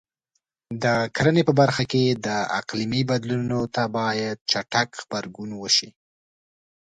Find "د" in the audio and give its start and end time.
0.83-0.85, 2.25-2.27